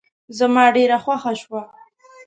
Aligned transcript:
زما 0.37 0.63
ډېره 0.75 0.97
خوښه 1.03 1.33
شوه. 1.41 1.61